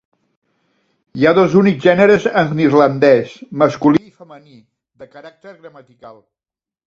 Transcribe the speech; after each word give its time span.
Hi 1.19 1.27
ha 1.27 1.33
dos 1.39 1.57
únics 1.59 1.83
gèneres 1.89 2.23
en 2.41 2.63
irlandès, 2.63 3.35
masculí 3.63 4.03
i 4.07 4.11
femení, 4.23 4.57
de 5.03 5.09
caràcter 5.19 5.53
gramatical. 5.61 6.19